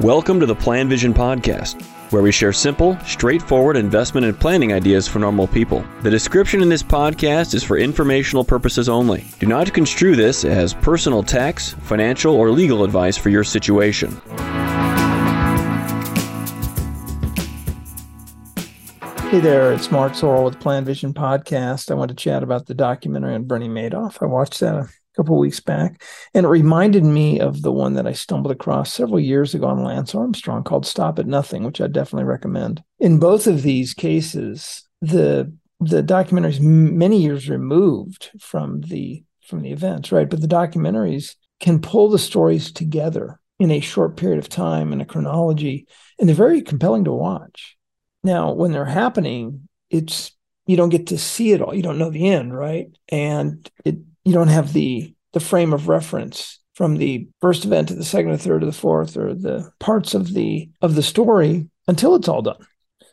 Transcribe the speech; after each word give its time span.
Welcome 0.00 0.40
to 0.40 0.46
the 0.46 0.56
PlanVision 0.56 1.12
Podcast, 1.12 1.82
where 2.10 2.22
we 2.22 2.32
share 2.32 2.54
simple, 2.54 2.98
straightforward 3.00 3.76
investment 3.76 4.24
and 4.24 4.40
planning 4.40 4.72
ideas 4.72 5.06
for 5.06 5.18
normal 5.18 5.46
people. 5.46 5.84
The 6.00 6.10
description 6.10 6.62
in 6.62 6.70
this 6.70 6.82
podcast 6.82 7.52
is 7.52 7.62
for 7.62 7.76
informational 7.76 8.42
purposes 8.42 8.88
only. 8.88 9.26
Do 9.40 9.46
not 9.46 9.74
construe 9.74 10.16
this 10.16 10.42
as 10.46 10.72
personal 10.72 11.22
tax, 11.22 11.74
financial, 11.82 12.34
or 12.34 12.50
legal 12.50 12.82
advice 12.82 13.18
for 13.18 13.28
your 13.28 13.44
situation. 13.44 14.18
Hey 19.28 19.40
there, 19.40 19.70
it's 19.74 19.90
Mark 19.90 20.14
Zoril 20.14 20.46
with 20.46 20.58
PlanVision 20.60 21.12
Podcast. 21.12 21.90
I 21.90 21.94
want 21.94 22.08
to 22.08 22.14
chat 22.14 22.42
about 22.42 22.64
the 22.64 22.74
documentary 22.74 23.34
on 23.34 23.44
Bernie 23.44 23.68
Madoff. 23.68 24.22
I 24.22 24.24
watched 24.24 24.60
that 24.60 24.88
couple 25.20 25.38
weeks 25.38 25.60
back, 25.60 26.02
and 26.32 26.46
it 26.46 26.48
reminded 26.48 27.04
me 27.04 27.40
of 27.40 27.60
the 27.60 27.72
one 27.72 27.92
that 27.94 28.06
I 28.06 28.12
stumbled 28.12 28.52
across 28.52 28.90
several 28.90 29.20
years 29.20 29.54
ago 29.54 29.66
on 29.66 29.84
Lance 29.84 30.14
Armstrong 30.14 30.64
called 30.64 30.86
Stop 30.86 31.18
at 31.18 31.26
Nothing, 31.26 31.62
which 31.64 31.80
I 31.80 31.88
definitely 31.88 32.24
recommend. 32.24 32.82
In 32.98 33.18
both 33.18 33.46
of 33.46 33.62
these 33.62 33.92
cases, 33.92 34.82
the 35.02 35.52
the 35.78 36.02
documentary 36.02 36.52
is 36.52 36.60
many 36.60 37.22
years 37.22 37.50
removed 37.50 38.30
from 38.38 38.80
the 38.80 39.22
from 39.46 39.60
the 39.60 39.72
events, 39.72 40.10
right? 40.10 40.28
But 40.28 40.40
the 40.40 40.46
documentaries 40.46 41.34
can 41.58 41.82
pull 41.82 42.08
the 42.08 42.18
stories 42.18 42.72
together 42.72 43.38
in 43.58 43.70
a 43.70 43.80
short 43.80 44.16
period 44.16 44.38
of 44.38 44.48
time 44.48 44.92
in 44.94 45.02
a 45.02 45.04
chronology, 45.04 45.86
and 46.18 46.26
they're 46.26 46.36
very 46.36 46.62
compelling 46.62 47.04
to 47.04 47.12
watch. 47.12 47.76
Now, 48.24 48.52
when 48.52 48.72
they're 48.72 48.86
happening, 48.86 49.68
it's 49.90 50.32
you 50.66 50.78
don't 50.78 50.88
get 50.88 51.08
to 51.08 51.18
see 51.18 51.52
it 51.52 51.60
all. 51.60 51.74
You 51.74 51.82
don't 51.82 51.98
know 51.98 52.10
the 52.10 52.28
end, 52.28 52.56
right? 52.56 52.88
And 53.10 53.70
it 53.84 53.96
you 54.24 54.32
don't 54.32 54.48
have 54.48 54.72
the 54.72 55.14
the 55.32 55.40
frame 55.40 55.72
of 55.72 55.88
reference 55.88 56.58
from 56.74 56.96
the 56.96 57.28
first 57.40 57.64
event 57.64 57.88
to 57.88 57.94
the 57.94 58.04
second 58.04 58.30
or 58.30 58.36
third 58.36 58.62
or 58.62 58.66
the 58.66 58.72
fourth 58.72 59.16
or 59.16 59.34
the 59.34 59.70
parts 59.78 60.14
of 60.14 60.34
the 60.34 60.68
of 60.80 60.94
the 60.94 61.02
story 61.02 61.68
until 61.86 62.14
it's 62.14 62.28
all 62.28 62.42
done. 62.42 62.66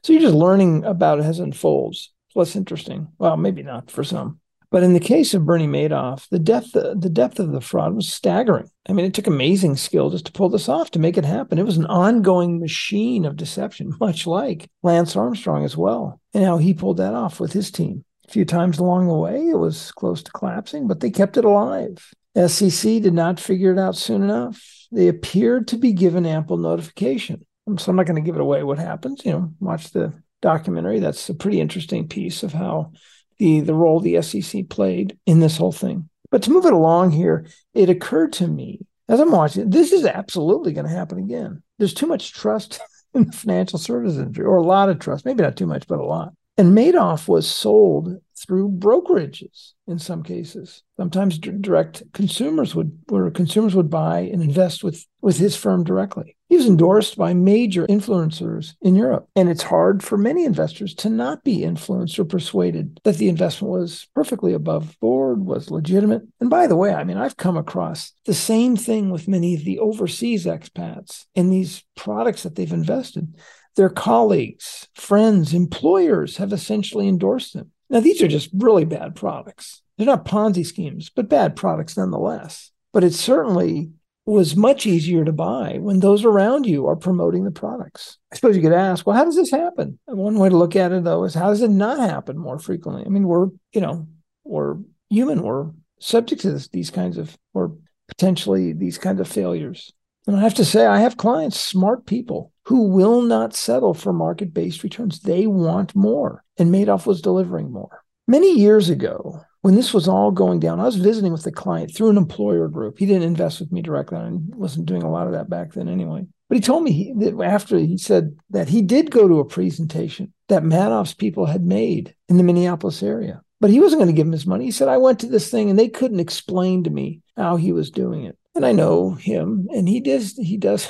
So 0.04 0.14
you're 0.14 0.22
just 0.22 0.36
learning 0.36 0.86
about 0.86 1.20
it 1.20 1.26
as 1.26 1.40
it 1.40 1.44
unfolds. 1.44 2.12
It's 2.30 2.36
less 2.36 2.56
interesting. 2.56 3.10
Well, 3.18 3.38
maybe 3.38 3.64
not 3.64 3.92
for 3.92 4.04
some. 4.04 4.40
But 4.70 4.84
in 4.84 4.94
the 4.94 5.00
case 5.00 5.34
of 5.34 5.46
Bernie 5.46 5.68
Madoff, 5.68 6.28
the 6.30 6.40
depth 6.40 6.74
the 6.74 7.10
depth 7.12 7.40
of 7.40 7.52
the 7.52 7.62
fraud 7.62 7.96
was 7.96 8.12
staggering. 8.12 8.70
I 8.88 8.94
mean, 8.94 9.06
it 9.06 9.14
took 9.14 9.28
amazing 9.28 9.78
skill 9.78 10.10
just 10.10 10.26
to 10.26 10.32
pull 10.32 10.50
this 10.50 10.68
off, 10.68 10.92
to 10.92 11.00
make 11.00 11.18
it 11.18 11.26
happen. 11.26 11.58
It 11.58 11.66
was 11.66 11.78
an 11.78 11.86
ongoing 11.86 12.60
machine 12.60 13.26
of 13.26 13.38
deception, 13.38 13.96
much 14.00 14.28
like 14.28 14.70
Lance 14.84 15.16
Armstrong 15.16 15.64
as 15.64 15.78
well, 15.78 16.20
and 16.34 16.44
how 16.44 16.58
he 16.58 16.74
pulled 16.74 16.98
that 16.98 17.14
off 17.14 17.40
with 17.40 17.54
his 17.54 17.72
team. 17.72 18.04
A 18.28 18.32
few 18.32 18.46
times 18.46 18.80
along 18.80 19.08
the 19.08 19.14
way, 19.14 19.48
it 19.48 19.58
was 19.58 19.92
close 19.92 20.22
to 20.24 20.32
collapsing, 20.32 20.88
but 20.88 21.00
they 21.00 21.10
kept 21.10 21.38
it 21.38 21.46
alive. 21.46 22.12
SEC 22.36 23.02
did 23.02 23.14
not 23.14 23.40
figure 23.40 23.72
it 23.72 23.80
out 23.80 23.96
soon 23.96 24.24
enough. 24.24 24.62
They 24.92 25.08
appeared 25.08 25.68
to 25.70 25.78
be 25.78 25.94
given 25.94 26.26
ample 26.26 26.58
notification. 26.58 27.46
So 27.78 27.90
I'm 27.90 27.96
not 27.96 28.06
going 28.06 28.22
to 28.22 28.26
give 28.26 28.36
it 28.36 28.42
away 28.42 28.64
what 28.64 28.80
happens. 28.80 29.26
You 29.26 29.32
know, 29.32 29.54
watch 29.60 29.92
the 29.92 30.14
documentary. 30.42 31.00
That's 31.00 31.30
a 31.30 31.34
pretty 31.34 31.60
interesting 31.60 32.08
piece 32.08 32.44
of 32.44 32.54
how 32.54 32.92
the 33.40 33.62
the 33.62 33.74
role 33.74 34.00
the 34.00 34.22
SEC 34.22 34.70
played 34.70 35.18
in 35.26 35.40
this 35.40 35.58
whole 35.58 35.72
thing. 35.72 36.10
But 36.30 36.44
to 36.44 36.52
move 36.52 36.66
it 36.66 36.74
along 36.74 37.12
here, 37.12 37.48
it 37.74 37.90
occurred 37.90 38.34
to 38.34 38.48
me 38.48 38.82
as 39.10 39.20
I'm 39.20 39.32
watching, 39.32 39.70
this 39.70 39.94
is 39.94 40.06
absolutely 40.06 40.74
going 40.74 40.86
to 40.86 40.92
happen 40.92 41.18
again. 41.18 41.64
There's 41.78 41.94
too 41.94 42.08
much 42.08 42.34
trust 42.34 42.80
in 43.14 43.26
the 43.26 43.32
financial 43.32 43.80
services 43.80 44.18
industry, 44.20 44.46
or 44.46 44.58
a 44.58 44.64
lot 44.64 44.90
of 44.90 45.00
trust, 45.00 45.26
maybe 45.26 45.44
not 45.44 45.56
too 45.56 45.66
much, 45.66 45.88
but 45.88 46.00
a 46.00 46.06
lot. 46.06 46.34
And 46.58 46.76
Madoff 46.76 47.28
was 47.28 47.48
sold 47.48 48.18
through 48.36 48.70
brokerages 48.70 49.74
in 49.88 50.00
some 50.00 50.24
cases. 50.24 50.84
Sometimes 50.96 51.38
direct 51.38 52.04
consumers 52.14 52.76
would, 52.76 52.98
where 53.08 53.30
consumers 53.32 53.76
would 53.76 53.90
buy 53.90 54.20
and 54.20 54.42
invest 54.42 54.84
with, 54.84 55.06
with 55.22 55.38
his 55.38 55.56
firm 55.56 55.84
directly. 55.84 56.36
He 56.50 56.56
was 56.56 56.66
endorsed 56.66 57.18
by 57.18 57.34
major 57.34 57.86
influencers 57.88 58.74
in 58.82 58.96
Europe. 58.96 59.28
And 59.36 59.50
it's 59.50 59.64
hard 59.64 60.02
for 60.04 60.18
many 60.18 60.46
investors 60.46 60.94
to 60.96 61.10
not 61.10 61.44
be 61.44 61.64
influenced 61.64 62.18
or 62.18 62.26
persuaded 62.26 63.00
that 63.04 63.18
the 63.18 63.30
investment 63.30 63.72
was 63.72 64.08
perfectly 64.16 64.54
above 64.54 64.98
board, 65.00 65.46
was 65.46 65.72
legitimate. 65.72 66.24
And 66.40 66.50
by 66.50 66.68
the 66.68 66.78
way, 66.78 66.94
I 66.94 67.04
mean, 67.04 67.18
I've 67.18 67.38
come 67.38 67.58
across 67.58 68.14
the 68.26 68.34
same 68.34 68.76
thing 68.76 69.10
with 69.10 69.28
many 69.28 69.56
of 69.56 69.64
the 69.64 69.80
overseas 69.80 70.46
expats 70.46 71.26
in 71.36 71.50
these 71.50 71.84
products 71.96 72.44
that 72.44 72.56
they've 72.56 72.72
invested. 72.72 73.36
Their 73.78 73.90
colleagues, 73.90 74.90
friends, 74.96 75.54
employers 75.54 76.38
have 76.38 76.52
essentially 76.52 77.08
endorsed 77.08 77.54
them. 77.54 77.72
Now, 77.90 78.02
these 78.02 78.22
are 78.22 78.28
just 78.28 78.50
really 78.54 78.84
bad 78.84 79.16
products. 79.16 79.82
They're 79.98 80.06
not 80.06 80.26
Ponzi 80.26 80.66
schemes, 80.66 81.10
but 81.10 81.30
bad 81.30 81.56
products 81.56 81.96
nonetheless. 81.96 82.72
But 82.92 83.04
it 83.04 83.14
certainly 83.14 83.92
was 84.26 84.58
much 84.58 84.86
easier 84.86 85.24
to 85.24 85.32
buy 85.32 85.78
when 85.80 86.02
those 86.02 86.26
around 86.26 86.66
you 86.66 86.88
are 86.88 86.98
promoting 86.98 87.46
the 87.46 87.52
products. 87.52 88.18
I 88.32 88.36
suppose 88.36 88.58
you 88.58 88.62
could 88.62 88.74
ask, 88.74 89.08
well, 89.08 89.16
how 89.16 89.24
does 89.24 89.38
this 89.38 89.52
happen? 89.52 90.00
And 90.08 90.18
one 90.18 90.38
way 90.38 90.50
to 90.50 90.58
look 90.58 90.76
at 90.76 90.92
it, 90.92 91.06
though, 91.06 91.24
is 91.24 91.34
how 91.34 91.48
does 91.48 91.62
it 91.62 91.72
not 91.72 92.00
happen 92.00 92.38
more 92.38 92.60
frequently? 92.60 93.06
I 93.06 93.10
mean, 93.10 93.28
we're, 93.28 93.48
you 93.72 93.80
know, 93.80 94.08
we're 94.44 94.78
human, 95.10 95.44
we're 95.44 95.72
subject 96.00 96.42
to 96.42 96.52
this, 96.52 96.68
these 96.68 96.92
kinds 96.92 97.18
of, 97.18 97.38
or 97.54 97.78
potentially 98.10 98.74
these 98.74 98.98
kinds 98.98 99.22
of 99.22 99.28
failures. 99.28 99.94
And 100.28 100.36
I 100.36 100.42
have 100.42 100.56
to 100.56 100.66
say, 100.66 100.86
I 100.86 101.00
have 101.00 101.16
clients, 101.16 101.58
smart 101.58 102.06
people, 102.06 102.52
who 102.68 102.84
will 102.84 103.22
not 103.22 103.56
settle 103.56 103.94
for 103.94 104.12
market 104.12 104.54
based 104.54 104.84
returns. 104.84 105.22
They 105.22 105.48
want 105.48 105.96
more. 105.96 106.44
And 106.58 106.70
Madoff 106.70 107.06
was 107.06 107.22
delivering 107.22 107.72
more. 107.72 108.04
Many 108.28 108.60
years 108.60 108.90
ago, 108.90 109.40
when 109.62 109.76
this 109.76 109.94
was 109.94 110.06
all 110.06 110.32
going 110.32 110.60
down, 110.60 110.82
I 110.82 110.84
was 110.84 110.98
visiting 110.98 111.32
with 111.32 111.46
a 111.46 111.52
client 111.52 111.96
through 111.96 112.10
an 112.10 112.18
employer 112.18 112.68
group. 112.68 113.00
He 113.00 113.06
didn't 113.06 113.24
invest 113.24 113.62
with 113.62 113.72
me 113.72 113.82
directly. 113.82 114.18
I 114.18 114.32
wasn't 114.32 114.86
doing 114.86 115.04
a 115.04 115.10
lot 115.10 115.28
of 115.28 115.34
that 115.34 115.50
back 115.50 115.74
then 115.74 115.88
anyway. 115.88 116.26
But 116.50 116.58
he 116.58 116.62
told 116.62 116.84
me 116.84 116.92
he, 116.92 117.14
that 117.14 117.42
after 117.42 117.78
he 117.78 117.98
said 117.98 118.36
that 118.50 118.68
he 118.68 118.82
did 118.82 119.12
go 119.12 119.30
to 119.30 119.40
a 119.40 119.46
presentation 119.46 120.34
that 120.50 120.64
Madoff's 120.64 121.14
people 121.14 121.46
had 121.46 121.64
made 121.64 122.16
in 122.28 122.36
the 122.36 122.44
Minneapolis 122.44 123.02
area. 123.02 123.42
But 123.62 123.70
he 123.70 123.80
wasn't 123.80 124.02
going 124.02 124.14
to 124.14 124.16
give 124.16 124.28
him 124.28 124.34
his 124.34 124.46
money. 124.46 124.66
He 124.66 124.72
said, 124.72 124.90
I 124.90 124.98
went 124.98 125.20
to 125.22 125.28
this 125.28 125.50
thing 125.50 125.70
and 125.70 125.80
they 125.80 125.88
couldn't 125.88 126.20
explain 126.20 126.84
to 126.84 126.90
me 126.90 127.22
how 127.38 127.56
he 127.56 127.72
was 127.72 127.92
doing 127.92 128.26
it 128.26 128.38
and 128.58 128.66
I 128.66 128.72
know 128.74 129.12
him, 129.12 129.68
and 129.72 129.88
he 129.88 130.02
does 130.02 130.36
he 130.36 130.58
does 130.58 130.88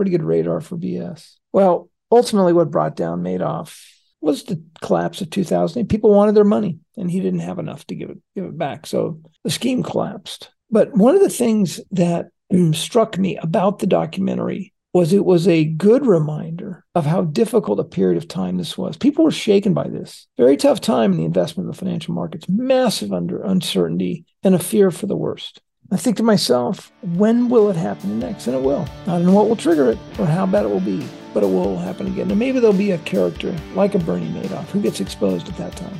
pretty 0.00 0.12
good 0.12 0.22
radar 0.22 0.62
for 0.62 0.78
BS. 0.78 1.34
Well, 1.52 1.90
ultimately, 2.10 2.54
what 2.54 2.70
brought 2.70 2.96
down 2.96 3.22
Madoff 3.22 3.84
was 4.22 4.44
the 4.44 4.62
collapse 4.80 5.20
of 5.20 5.28
2008. 5.28 5.90
People 5.90 6.08
wanted 6.08 6.34
their 6.34 6.42
money, 6.42 6.78
and 6.96 7.10
he 7.10 7.20
didn't 7.20 7.40
have 7.40 7.58
enough 7.58 7.86
to 7.88 7.94
give 7.94 8.08
it 8.08 8.16
give 8.34 8.46
it 8.46 8.56
back, 8.56 8.86
so 8.86 9.20
the 9.44 9.50
scheme 9.50 9.82
collapsed. 9.82 10.52
But 10.70 10.96
one 10.96 11.14
of 11.16 11.20
the 11.20 11.28
things 11.28 11.82
that 11.90 12.30
struck 12.72 13.18
me 13.18 13.36
about 13.36 13.80
the 13.80 13.86
documentary 13.86 14.72
was 14.94 15.12
it 15.12 15.26
was 15.26 15.46
a 15.46 15.66
good 15.66 16.06
reminder 16.06 16.82
of 16.94 17.04
how 17.04 17.24
difficult 17.24 17.78
a 17.78 17.84
period 17.84 18.16
of 18.16 18.26
time 18.26 18.56
this 18.56 18.78
was. 18.78 18.96
People 18.96 19.26
were 19.26 19.30
shaken 19.30 19.74
by 19.74 19.86
this. 19.86 20.28
Very 20.38 20.56
tough 20.56 20.80
time 20.80 21.12
in 21.12 21.18
the 21.18 21.26
investment 21.26 21.66
in 21.66 21.70
the 21.72 21.76
financial 21.76 22.14
markets, 22.14 22.48
massive 22.48 23.12
under 23.12 23.42
uncertainty 23.42 24.24
and 24.42 24.54
a 24.54 24.58
fear 24.58 24.90
for 24.90 25.06
the 25.06 25.14
worst. 25.14 25.60
I 25.92 25.96
think 25.96 26.16
to 26.18 26.22
myself, 26.22 26.92
when 27.02 27.48
will 27.48 27.68
it 27.68 27.74
happen 27.74 28.20
next? 28.20 28.46
And 28.46 28.54
it 28.54 28.62
will. 28.62 28.86
I 29.08 29.18
don't 29.18 29.26
know 29.26 29.32
what 29.32 29.48
will 29.48 29.56
trigger 29.56 29.90
it 29.90 29.98
or 30.20 30.26
how 30.26 30.46
bad 30.46 30.64
it 30.64 30.68
will 30.68 30.78
be, 30.78 31.04
but 31.34 31.42
it 31.42 31.46
will 31.46 31.76
happen 31.78 32.06
again. 32.06 32.30
And 32.30 32.38
maybe 32.38 32.60
there'll 32.60 32.76
be 32.76 32.92
a 32.92 32.98
character 32.98 33.52
like 33.74 33.96
a 33.96 33.98
Bernie 33.98 34.28
Madoff 34.28 34.66
who 34.66 34.80
gets 34.80 35.00
exposed 35.00 35.48
at 35.48 35.56
that 35.56 35.74
time. 35.74 35.98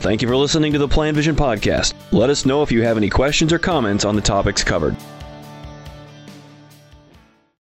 Thank 0.00 0.22
you 0.22 0.28
for 0.28 0.36
listening 0.36 0.72
to 0.72 0.78
the 0.78 0.86
PlanVision 0.86 1.34
podcast. 1.34 1.94
Let 2.12 2.30
us 2.30 2.46
know 2.46 2.62
if 2.62 2.70
you 2.70 2.82
have 2.82 2.96
any 2.96 3.10
questions 3.10 3.52
or 3.52 3.58
comments 3.58 4.04
on 4.04 4.14
the 4.14 4.22
topics 4.22 4.62
covered. 4.62 4.96